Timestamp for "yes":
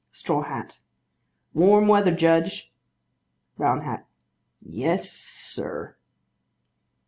4.59-5.11